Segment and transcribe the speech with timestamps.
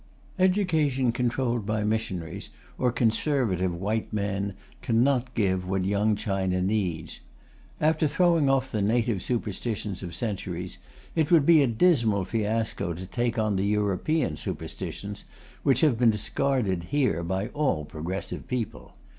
[0.39, 7.19] Education controlled by missionaries or conservative white men cannot give what Young China needs.
[7.79, 10.79] After throwing off the native superstitions of centuries,
[11.13, 15.23] it would be a dismal fiasco to take on the European superstitions
[15.61, 18.95] which have been discarded here by all progressive people.